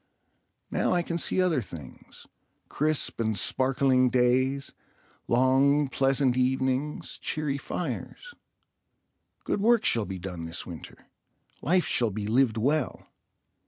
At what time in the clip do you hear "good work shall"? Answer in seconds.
9.43-10.05